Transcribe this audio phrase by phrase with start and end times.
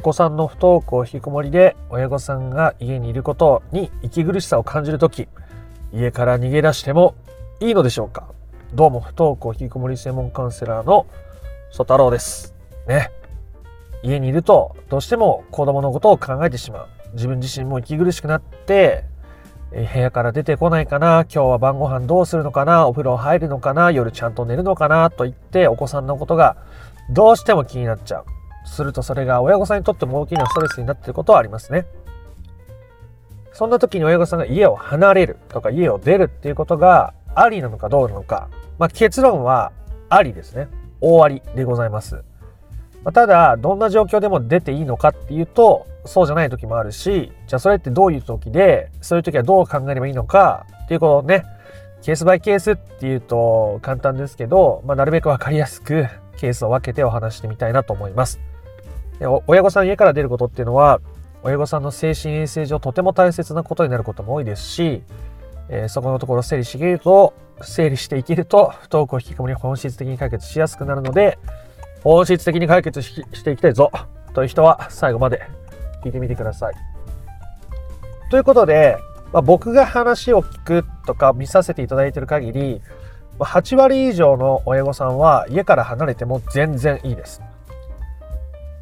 [0.00, 5.28] お子さんの不登校引きこもりで親御さんが家にいることに息苦しさを感じる時
[5.92, 7.14] 家から逃げ出しても
[7.60, 8.32] いいのでしょうか？
[8.72, 11.06] どうも不登校引きこもり専門カウンセラーの
[11.70, 12.54] 曽太郎です。
[12.88, 13.10] ね。
[14.02, 16.88] 家にいるとどうしても子供のことを考えてしまう。
[17.12, 19.04] 自分自身も息苦しくなって
[19.70, 21.26] 部屋から出てこないかな。
[21.30, 22.88] 今日は晩ご飯どうするのかな？
[22.88, 23.90] お風呂入るのかな？
[23.90, 25.10] 夜ちゃんと寝るのかな？
[25.10, 26.56] と言ってお子さんのことが
[27.10, 28.24] どうしても気になっちゃう。
[28.70, 31.86] するとそれが親御さんにとっても大きなストレスになっていることはありますね。
[33.52, 38.48] そんな時に親御さんが家を離れるとか家を出るっていうことがありなのかどうなのか。
[38.78, 39.72] まあ、結論は
[40.08, 40.68] ありですね。
[41.00, 42.24] 大ありでございます。
[43.04, 51.44] まあ、ただ、どんな状況でも出ていいのかっていうと、そうじゃない時もあるし、じゃあそれってどういう時で、そういう時はどう考えればいいのかっていうことをね、
[52.02, 56.06] ケースバイケースっていうと簡単ですけど、まあ、なるべくわかりやすく
[56.38, 58.40] ケースを分けてお話してみたいなと思います。
[59.46, 61.00] 親御さん家から出ることっていうのは
[61.42, 65.02] 親御さんの精神衛生上とても大切なことになることも多いですし、
[65.68, 71.38] えー、そこのところ整理していけると整理していけると不登校引きこもり本質的に解決しやすくなるので
[72.02, 73.90] 本質的に解決していきたいぞ
[74.34, 75.42] という人は最後まで
[76.02, 76.74] 聞いてみてください。
[78.30, 78.96] ということで、
[79.32, 82.80] まあ、僕が話を聞くとか見させていただいている限り
[83.38, 87.42] 8割以上の親御さんは家から離れても全然いいです。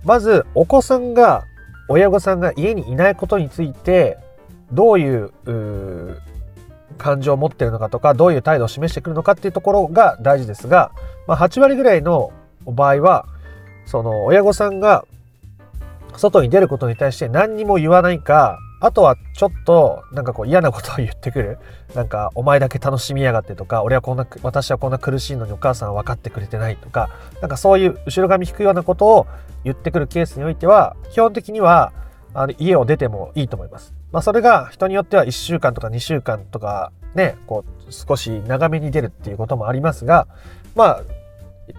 [0.05, 1.45] まずお子さんが
[1.89, 4.19] 親御さんが家にいないことについて
[4.73, 5.33] どういう
[6.99, 10.93] 感情を持ってるのかとかどういう態度を示してくるのかっていうところが大事ですが、
[11.27, 12.33] まあ、8割ぐらいの
[12.67, 13.27] 場合は
[13.87, 15.07] その親御さんが
[16.17, 21.59] 外に出ることに対して何にも言わないかあとはちょっとなんかこう嫌なことを言ってくる。
[21.95, 29.27] なんかお前だけ楽しみやがってとか、俺はこんな、私はこんな苦しいのにお母さんは分かってくれてないとか、なんかそういう後ろ髪引くようなことを
[29.65, 31.93] 言ってくるケースにおいては、基本的には
[32.35, 33.95] あの家を出てもいいと思います。
[34.13, 40.29] まあそれが人によっては1週間とか2週間とかね、こう少し長めに出るっていうこともありますが、
[40.75, 41.03] まあ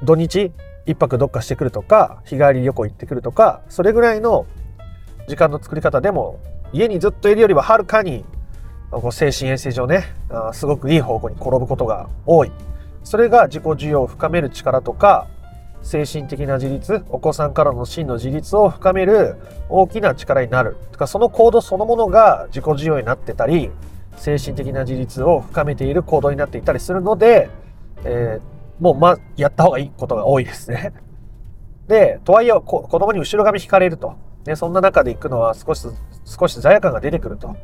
[0.04, 0.52] 土日
[0.86, 4.48] 一泊どっかしてくるとか、日帰り旅行行ってくるとか、それぐらいの
[5.28, 6.40] 時間の作り方でも
[6.74, 8.26] 家にずっといるよりははるかに
[9.12, 10.06] 精神衛生上ね
[10.54, 12.52] すごくいい方向に転ぶことが多い。
[13.04, 15.28] それが自己需要を深める力とか
[15.82, 19.38] 精神的な自立お子さんからの真の自立を深める
[19.70, 20.76] 大きな力になる。
[20.92, 23.72] とかその行動そのものが自己需要になってたり
[24.18, 27.50] 精神的な自立を深めている行動になっていたりするので、
[28.04, 30.92] えー、もうまあやった方がいいことが多いですね。
[31.88, 34.16] でとはいえ子供に後ろ髪引かれると。
[34.46, 35.88] ね、そんな中で行くのは少し、
[36.26, 37.56] 少し罪悪感が出てくると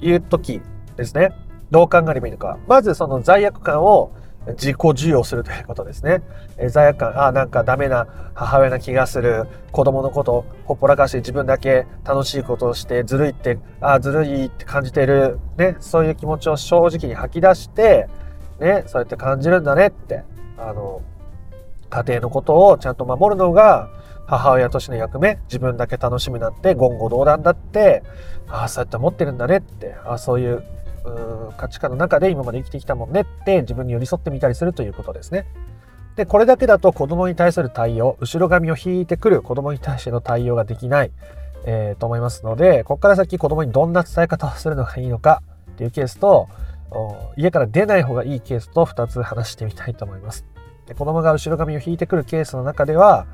[0.00, 0.60] いう時
[0.96, 1.32] ですね。
[1.70, 2.58] どう考えればいいのか。
[2.66, 4.12] まずその罪悪感を
[4.50, 6.22] 自己授与するということですね。
[6.56, 9.48] え罪悪感、あなんかダメな母親な気がする。
[9.72, 15.40] 子供のことほっぽらかして自分だけ楽しいことをしてずるいって、あずるいって感じてる。
[15.56, 18.08] ね、そういう気持ちを正直に吐き出して、
[18.60, 20.22] ね、そうやって感じるんだねって、
[20.56, 21.02] あの、
[21.90, 23.90] 家庭のことをちゃんと守るのが、
[24.26, 28.02] 母親としての役目自分だけ楽しむなんて言語道断だって
[28.48, 30.64] ああそうやって思ってるんだねってああそういう
[31.56, 35.46] 価値観の中で今まで生きてきたもんねって自分に寄り添ってみたりするということですね。
[36.16, 41.12] でこれだけだと子供に対する対応後ろ髪を引いてくる子供に対しての対応ができない、
[41.66, 45.42] えー、と思いますのでここから先子供にどんな伝え方をするのがいいのか
[45.72, 46.48] っていうケースと
[47.36, 50.46] 家から出ない方がいいケースと2つ話してみたいと思います。
[50.86, 53.26] で子供が後ろ髪を引いてくるケースの中では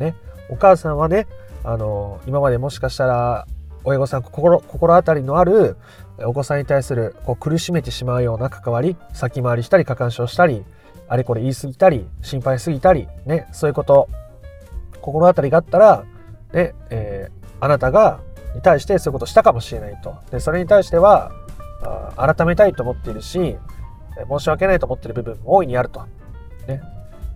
[0.00, 0.16] ね。
[0.48, 1.26] お母さんはね
[1.62, 3.46] あの今までもしかしたら
[3.84, 5.76] 親御さん心心当たりのある
[6.18, 10.64] お子さんに対するこう苦しめてしまうような関わり先回りしたり過干渉したり
[11.08, 14.08] あれこれ言い過ぎたり心配すぎたりねそういうこと
[15.00, 16.04] 心当たりがあったら
[16.52, 18.20] ね、えー、あなたが
[18.54, 20.16] に対してそういうことしたかもしれないと。
[20.30, 21.30] でそれに対しては
[21.82, 23.56] あ改めたいと思っているし
[24.28, 26.04] 申し訳ないと思っている部分も大いにあると、
[26.66, 26.82] ね、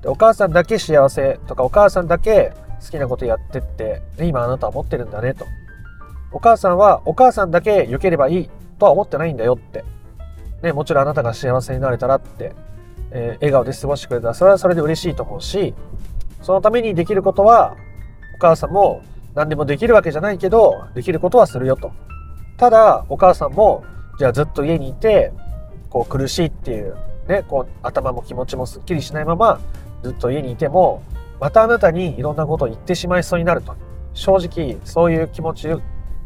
[0.04, 2.52] でお母さんだけ幸せとかお母さんだけ
[2.84, 5.46] 好きなことやってって、ね、今あなたは持ってるんだねと。
[6.30, 9.82] お母さんはお母さんだけ良ければいいとは思ってないんだよって。
[10.62, 12.52] ね、もちろんあなたが幸せになれたらって、
[13.12, 15.74] えー、笑顔で過ごしてくれたらそれはそれで嬉しいと思うし、
[16.42, 17.74] そのためにできることは
[18.36, 19.02] お母さんも
[19.34, 21.92] 何でもできるわけじゃないけど、できることはするよと。
[22.58, 23.84] ただ、お母さんも、
[24.18, 25.32] じゃあずっと家にいて、
[25.88, 26.94] こう苦しいっていう、
[27.26, 29.60] ね、こう頭も気持ちもすっきりしないまま、
[30.04, 31.02] ずっと家にいても、
[31.40, 33.74] またあなたにいろんなことを言ってしまいそうになると。
[34.12, 35.68] 正直、そういう気持ち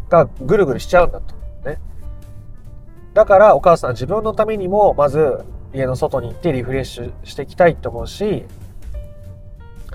[0.08, 1.34] がぐるぐるしちゃうんだと。
[1.64, 1.80] ね。
[3.14, 8.44] だからお母さん自分のためにも、まず家の外に行ってリフレッシュしていきたいと思うし、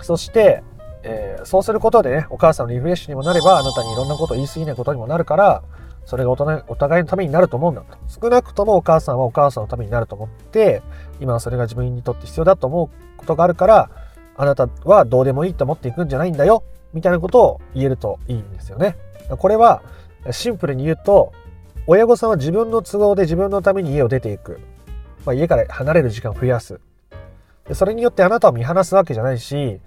[0.01, 0.63] そして、
[1.03, 5.61] えー、そうすることでね、お母さんのリフレッシュにもなれば、あなたにいろんなことを言い過ぎないことにもなるから、
[6.05, 7.97] それがお互いのためになると思うんだと。
[8.07, 10.81] 少なくともお母さんはお母さんのためになると思って、
[11.19, 13.89] 今はそれが自分にとって必要だと思うことがあるから、
[14.35, 18.97] あなたはどうでもいいと思っていくんじゃないんだよ、みたいなことを言えるといいんですよね。
[19.37, 19.81] これは、
[20.31, 21.31] シンプルに言うと、
[21.87, 24.59] 親御さんは自分の都合で自分のために家を出ていく。
[25.25, 26.79] まあ、家から離れる時間を増やす。
[27.67, 29.79] でそれによってあなたを見放すわけじゃないし、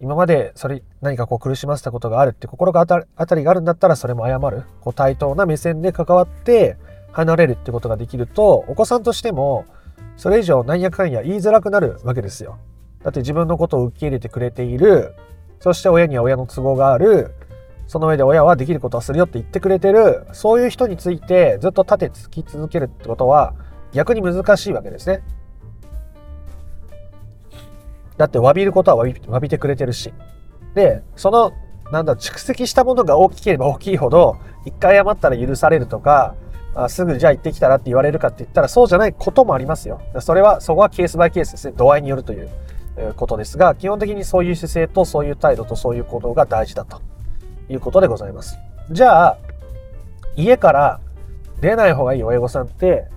[0.00, 4.64] 今までそれ何かこう苦しませたことがあるって心が当たりがあるんだったらそれも謝る。
[4.80, 6.76] こう対等な目線で関わって
[7.12, 9.66] 離れるってことができると、お子さんとしても
[10.16, 12.58] それ以上なんやかんや言いづらくなるわけですよ。
[13.02, 15.14] だって自分のことを受け入れてくれている、
[15.60, 17.34] そして親には親の都合がある、
[17.86, 23.54] その上で親はできることはするよって言ってくれてる、そういう人についてずっと立てつき続けるってことは
[23.92, 25.22] 逆に難しいわけですね。
[28.18, 30.12] だって詫びることは詫び詫びてくれてるし。
[30.74, 31.52] で、その、
[31.90, 34.36] なんだ、蓄積したものが大きければ大きいほど、
[34.66, 36.34] 一回謝ったら許されるとか、
[36.74, 40.00] あすぐじゃあ行ってきたらって言われるかって言ったらそうじゃないこともありますよ。
[40.20, 41.74] それは、そこはケースバイケースですね。
[41.76, 42.50] 度合いによるという
[43.16, 47.00] ことですが、基本的にそういう姿勢とそういう態度とそういう行動が大事だと
[47.68, 48.58] いうことでございます。
[48.90, 49.38] じゃあ、
[50.36, 51.00] 家から
[51.60, 53.08] 出ない方がいい親御さんって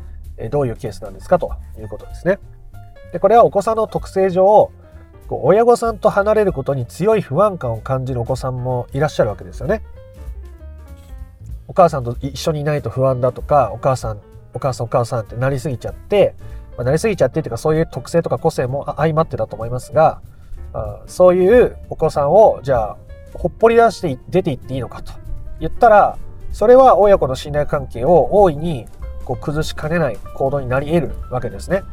[0.50, 2.40] どういうケースなんですかということですね。
[3.14, 4.72] でこれはお子さんの特性上、
[5.30, 9.82] 親御さんと離れることに強い不安感を感じるお子さんもいらっしゃるわけですよね。
[11.68, 14.20] お母さんと一緒にいないと不安だとか、お母さん、
[14.54, 16.36] お母さんお母さんってなりすぎちゃって、
[16.78, 20.22] まあ、なりすぎちゃってっていうかそういう特性とか個性も相まってだと思いますが、
[20.74, 22.98] あそういうお子さんをじゃあ
[23.34, 25.14] ほっぽり出して出ていっていいのかと
[25.60, 26.18] 言ったら、
[26.52, 28.88] それは親子の信頼関係を大いに
[29.26, 31.84] こう崩しかねない行動になり得るわけですね。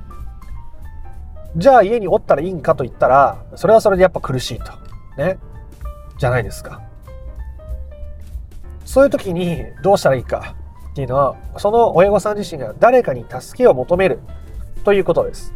[1.56, 4.72] じゃあ家におったらいいんかと言ったら、それはそれでやっぱ苦しいと。
[5.16, 5.38] ね。
[6.18, 6.82] じゃないですか。
[8.84, 10.54] そういう時にどうしたらいいか
[10.90, 14.20] っていうのは、その親御さん自身が誰かに助けを求める
[14.88, 15.52] ということです。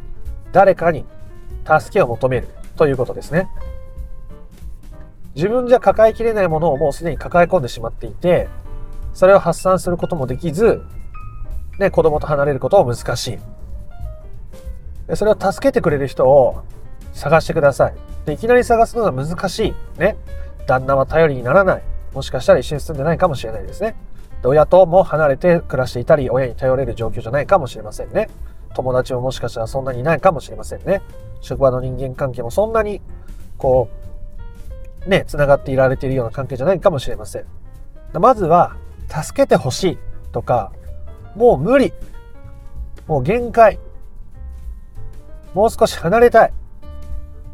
[0.52, 1.06] 誰かに
[1.64, 3.49] 助けを求めるということですね。
[5.34, 8.50] 自分じゃ抱えきれないものをもうすでに抱え込んでしまっていて、
[9.14, 10.82] それを発散することもできず、
[11.79, 13.38] ね、子供と離れることも難し
[15.08, 15.17] い。
[15.17, 16.62] それを助けてくれる人を
[17.14, 17.94] 探してください。
[18.26, 19.75] でいきなり探すのが難しい。
[19.99, 20.19] ね。
[20.67, 21.82] 旦那は頼りにならない。
[22.12, 23.96] もしかしたら一緒に住んでないかもしれないですね。
[24.43, 28.29] で親とも離れて暮らしていたり、親に頼れる状況じゃないかもしれませんね。
[28.72, 31.02] 友達ももしかしたらそんなにいないかもしれませんね。
[31.40, 33.00] 職場の人間関係もそんなに、
[33.58, 33.88] こ
[35.06, 37.46] う、ね、繋がっていられているような関係じゃないかもしれません。
[38.14, 38.76] まずは、
[39.08, 39.98] 助けてほしい
[40.32, 40.72] とか、
[41.34, 41.92] もう無理。
[43.06, 43.78] もう限界。
[45.54, 46.52] もう少し離れたい。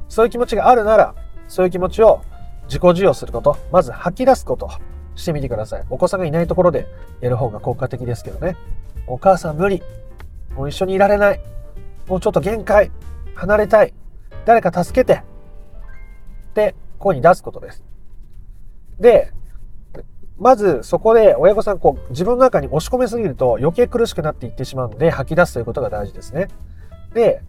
[0.08, 1.14] そういう気持ちがあるなら、
[1.48, 2.20] そういう気持ちを
[2.64, 4.70] 自己授与すること、まず吐き出すこと
[5.14, 5.84] してみてください。
[5.90, 6.86] お子さんがいないところで
[7.20, 8.56] やる方が効果的ですけどね。
[9.06, 9.82] お母さん無理。
[10.58, 11.40] もう一緒にいられない。
[12.08, 12.90] もうちょっと限界。
[13.37, 13.94] 離れたい。
[14.44, 15.22] 誰か助けて。
[16.50, 17.84] って声に出すことです。
[18.99, 19.32] で、
[20.37, 26.49] まずそこで親御さんこう自分の中に押し込めすぎると余計苦しくなっていってしまうので吐き出すということが大事ですね。
[27.14, 27.40] で、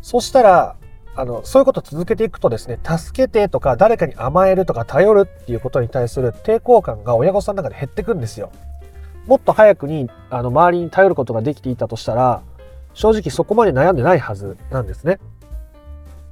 [0.00, 0.76] そしたら、
[1.16, 8.52] あの、そういうことを続けていくとですね、助けてとか誰かに甘えるとか頼るっていうことに対する抵抗感が親御さんの中で減ってくんですよ。
[9.26, 12.42] もっと早くに、あの、周りに頼ることができていたとしたら、
[12.94, 15.18] 正直そこまで悩んでないはずなんですね。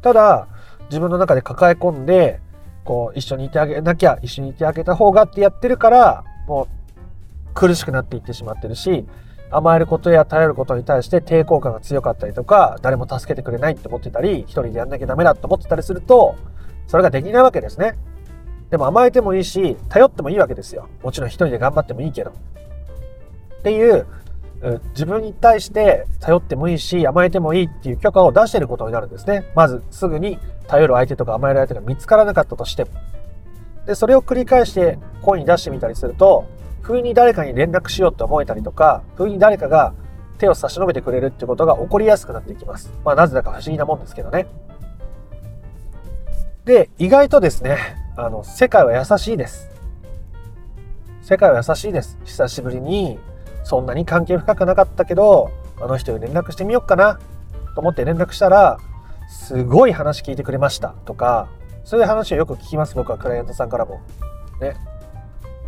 [0.02, 0.49] ただ、
[0.88, 2.40] 自分の中で抱え込んで、
[2.85, 9.07] こう、一緒にいてあげなきゃ、一緒にいてあげた方がってやってるから、もう、苦しくなっていってしまってるし、
[9.50, 16.37] 甘えることや頼ることに対して抵抗感が強かったりとか、誰も助けてくれないって思ってたり、一人でやんなきゃダメだって思ってたりすると、
[16.87, 17.97] それができないわけですね。
[18.71, 20.88] でも甘えてもいいし、頼ってもいいわけですよ。
[21.02, 22.31] もちろん一人で頑張ってもいいけど。
[22.31, 24.07] っていう、
[24.90, 29.50] 自分に対して頼ってもいいし、甘えてもいいっていう許可を出していることになるんですね。
[29.55, 30.38] まずすぐに
[30.69, 32.90] 頼る相手とか甘える相手が見つからなかったとしても。
[33.87, 36.45] で、それを繰り返して声に出してみたりすると、
[36.83, 39.95] 不意に誰かに連絡しようって思えたりとか、不意に誰かが
[40.38, 42.93] 手を差し伸べてくれるってことが起こりやすくなっていきます。
[43.05, 44.47] まあなぜだか不思議なもんですけどね。
[46.67, 47.79] で、意外とですね、
[48.17, 49.71] あの、世界は優しいです。
[51.23, 52.19] 世界は優しいです。
[52.25, 53.19] 久しぶりに、
[53.71, 57.21] そんなに関係深くなかったけど、あの人に連絡してみようかな
[57.77, 58.79] と思って連絡したら、
[59.29, 61.49] すごい話聞いてくれましたとか、
[61.85, 64.00] そういう話をよく聞きます、僕はクライアントさんからも。
[64.61, 64.75] ね。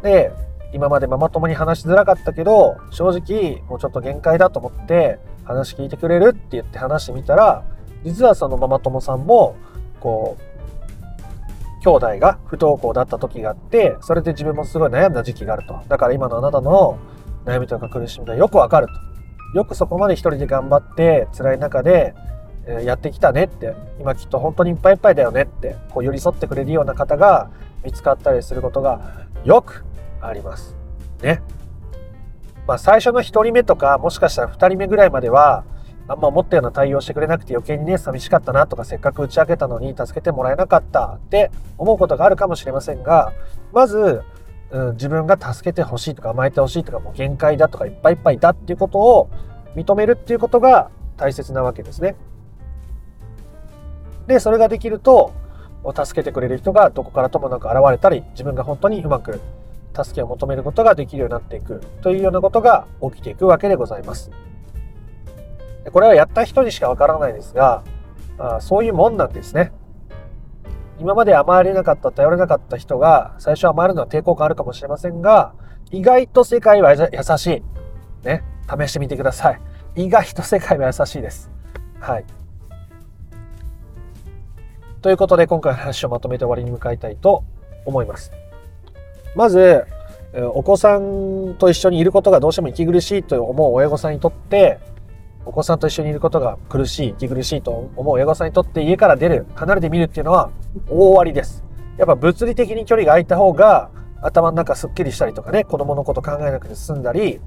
[0.02, 0.32] で、
[0.72, 7.62] 今までママ友に話しづらかったけど、正直もうちょっと限界だと思って話聞いてくれるって言って話してみたら、
[8.02, 9.54] 実はそのママ友さんも、
[10.00, 10.42] こう、
[11.84, 16.96] 兄弟が不登校だった時があってそれで自分もすごい悩んだ時期があるとだから今のあなたの
[17.44, 18.92] 悩みとか苦しみがよくわかると。
[19.58, 22.14] よくそこまで一人で頑張って辛い中で
[22.84, 27.50] やってきたねって今きっと本当にいっぱいいっぱいだよねってこう寄り添ってくれるような方が
[27.84, 29.84] 見つかったりすることがよく
[30.20, 30.76] あります
[31.22, 31.42] ね。
[32.66, 35.64] まあ最初の1人目とかもしかしたら2人目ぐらいまでは
[36.08, 43.32] あんま思ったような対応してくれなくて余計にね寂しかったなとかせっかく打ち明けたのに助けてもらえなかったって思うことがあるかもしれませんが
[43.72, 44.22] まず、
[44.72, 49.30] うん、自分が助けてほしいとか甘えてほしいとかもう限界だとかいっぱいいっぱいいたっていうことを
[49.76, 52.16] 認めるっていうことが大切なわけですね。
[54.26, 55.32] でそれができると
[55.94, 59.40] 助けてくれる人がどこからともなく現れたり自分が本当にうまく
[59.94, 64.30] 助けを求めることができるようになっていくというようなことが起きていくわけでございます。
[65.92, 67.82] これはやった人にしかわからないですが
[68.38, 69.72] あそういうもんなんですね。
[70.98, 75.54] 今まで甘えれなかった頼れなかった人が最初甘えるのは抵抗感あるかもしれませんが
[75.90, 76.98] 意外と世界は優
[77.38, 77.62] しい。
[78.24, 78.42] ね。
[78.68, 79.60] 試してみてください。
[79.94, 81.50] 意外と世界は優しいです。
[82.00, 82.24] はい。
[85.02, 87.44] ということで今回の話をまとめて終わりに向かいたいと
[87.84, 88.32] 思います。
[89.34, 89.84] まず、
[90.54, 94.78] お子さんと一緒にいることがどうしても息苦しいと思う親御さんにとって、
[95.44, 100.50] お子さんと一緒にいることが苦しい、息苦しいと思う親御さんにとって家から出る、離れてみるっていうのは
[100.88, 101.64] 大ありです。
[101.98, 103.90] やっぱ物理的に距離が空いた方が
[104.22, 107.40] 頭の中すっきりしたりとかね、子供のこと考えなくて済んだり、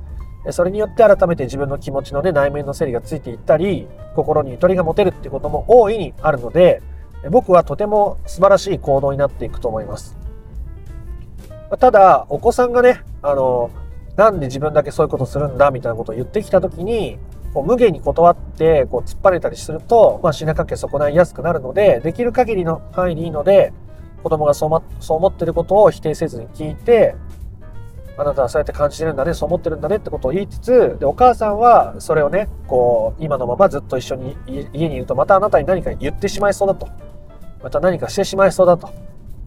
[0.52, 6.82] それによって改めて自分の気持ちのね、内面の整理がついていったり、心にゆとりが持てるってことも大いにあるので、
[7.32, 10.18] 僕はとても素晴らしい行動になっていくと思います。
[11.80, 13.72] ただ、お子さんがね、あの、
[14.16, 17.18] なんで自分だけそういうことするんだみたいなことを言ってきたときに、
[17.56, 23.72] こう無限に断ってこう突っ張れたりすると、まあ、品関係損ないやすくなるので、できる限りの範囲でいいので、
[24.24, 27.16] 子供がそう,、ま、そう思ってることを否定せずに聞いて、
[28.18, 36.90] あなたはそうやって感じてるんだね、そう思ってるんだねってことを言いつつ、で、お母さんはそれをね、こう、今のままずっと一緒に家にいると、またあなたに何か言ってしまいそうだと。
[37.64, 38.90] また何かしてしまいそうだと。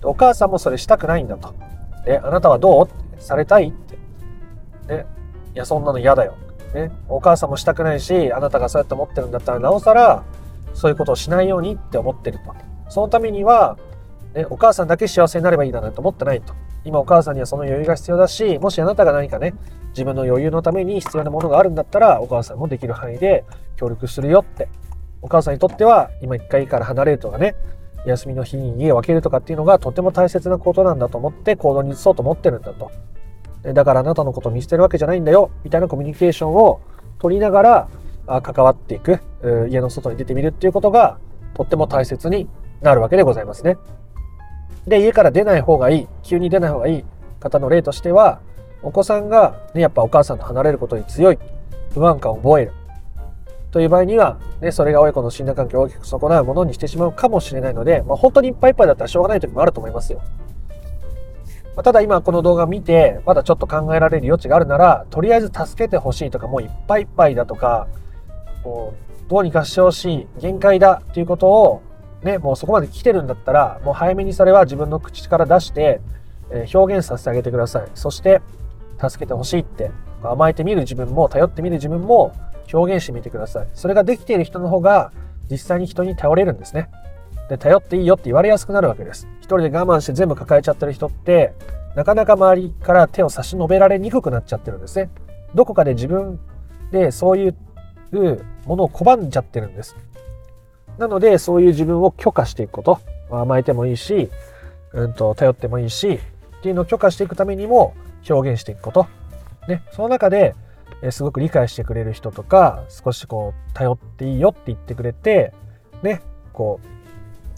[0.02, 1.54] お母さんもそれしたくないんだと。
[2.06, 2.88] で、あなたはどう？
[3.22, 3.98] されたいって。
[4.94, 5.06] ね。
[5.54, 6.34] いや、そんなの嫌だよ。
[6.74, 6.90] ね。
[7.08, 10.24] お母さんもしたくないし、あなたがそうやって思ってるんだったら、なおさら、
[10.74, 12.54] そういうことをしないようにって思ってると。
[12.88, 13.78] そのためには、
[14.34, 16.54] ね、お母さんだけ幸せになればいいだなんて思ってないと。
[16.84, 19.54] 今お母さんにはその余裕が必要だし、もしあなたが何かね、
[19.90, 23.44] 自分の余裕のために必要なものがあるんだったら、お母さんもできる範囲で
[23.76, 24.68] 協力するよって。
[25.20, 27.56] お母さんにとっては、今一回から離れるとかね、
[28.06, 32.90] 休みの日に家を分けるとかっていうのがとても大切なことなんだと思って行動に移そうと思ってるんだと。
[33.62, 36.80] だからあなたのことを見捨てるわけじゃないんだよ、みたいなコミュニケーションを
[37.18, 37.62] 取りなが
[38.26, 39.20] ら関わっていく、
[39.68, 41.18] 家の外に出てみるっていうことが
[41.54, 42.48] とっても大切に
[42.82, 43.76] なるわけでございますね。
[44.86, 47.04] で、家から出ない方がいい、急に出ない方がいい
[47.40, 48.40] 方の例としては、
[48.82, 51.38] お子さんが、ね、やっぱお母さんと離れることに強い
[51.92, 52.72] 不安感を覚える。
[53.70, 60.22] という場合には、ね、それが親子の信頼関係を大きく損なうものにしてしまうかもしれないので、まあ、本当にいっぱいいっぱいだったらしょうがない時もあると思いますよ。
[61.78, 67.86] ま、ただ今この動画見て、まだちょっと考えられる余地があるなら、とりあえず助けてほしいとか、もういっぱいいっぱいだとか、
[68.64, 68.94] も
[69.26, 71.82] うどうにかしてほしい、限界だっていうことを、
[72.24, 76.00] ね、もうそこまで来てるんだったら、もう早めにそれは自分の口から出して、
[76.50, 77.88] え表現させてあげてください。
[77.94, 78.42] そして、
[79.00, 79.92] 助けてほしいって、
[80.24, 82.32] 甘えてみる自分も、頼ってみる自分も、
[82.72, 83.68] 表現してみてください。
[83.74, 85.12] それができている人の方が
[85.48, 86.90] 実際に人に頼れるんですね。
[87.48, 89.28] で、頼っていいよって言われやすくなるわけです。
[89.40, 91.54] 一人で我慢して全部抱えちゃってる人って、
[91.94, 95.10] なかなか周りから手を差し伸べられにくくなっちゃってるんですね。
[95.54, 96.38] どこかで自分
[96.92, 97.54] でそういう
[98.66, 99.96] ものを拒んじゃってるんです。
[100.98, 103.00] なので、そういう自分を許可していくこと。
[103.30, 104.30] 甘えてもいいし、
[104.92, 106.14] うんと、頼ってもいいし、
[106.58, 107.94] っていうのを許可していくためにも
[108.28, 109.06] 表現していくこと。
[109.68, 110.54] ね、その中で、
[111.02, 115.52] えすごく理解してくれる人とか少しこう頼っていいよって言ってくれて
[116.02, 116.20] ね
[116.52, 116.97] こう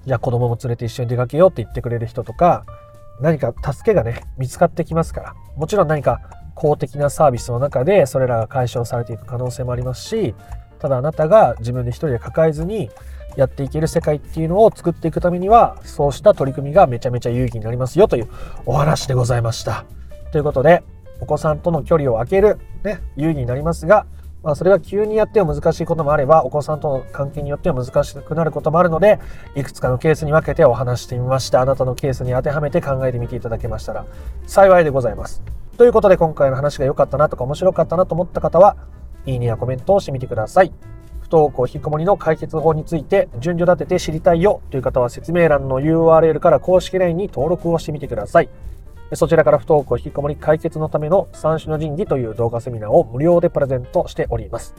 [0.07, 2.65] じゃあ子供も連れて一緒に出かけようって言ってくれる人とか
[3.21, 6.21] 何か助けがね見つかってきますからもちろん何か
[6.55, 10.35] 公的なサービスの中でそれらが解消されていく可能性もありますし
[10.79, 12.91] ただあなたが自分で一人で抱えずに
[13.37, 18.29] やっていける世界っていうのを作っていくためにはそうした取り組みがめちゃめちゃ有意義になりますよという
[18.67, 19.85] お話でございました。
[20.33, 20.83] ということで
[21.21, 24.07] お子さんとの距離を空ける、ね、有意義になりますが、
[24.43, 29.21] まあ、それは急にやっては難しいこともあれば、お子さんとの関係によっては難しくなることもあるので、
[29.55, 31.61] いくつかのケースに分けてお話してみました。
[31.61, 34.07] あなたのケースに当てはめて考えてみていただけましたら
[34.47, 35.43] 幸いでございます。
[35.77, 38.77] ということで今回の話が良かったなとか面白かったなと思った方は、
[39.27, 40.73] いいねやコメントをしてみてください。
[41.21, 48.49] 不登校引きこもりの解決法について順序立てて知りたいよという方は説明欄の URL から公式 LINE に登録をしてみてください。
[49.15, 54.75] そちらから不登校引きこもり解決のための三種の神器という動画セミナーを無料でプレゼントしております。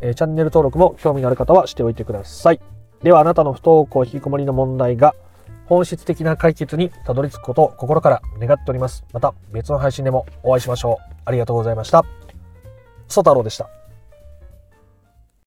[0.00, 2.60] えチャンネル登録も興味のある方はしておいてください。
[3.02, 5.14] ではあなたの不登校引きこもりの問題が
[5.66, 9.04] 本質的な解決にたどり着くことを心から願っております。
[9.12, 11.14] また別の配信でもお会いしましょう。
[11.24, 12.04] ありがとうございました。
[13.08, 13.83] ソ太郎でした。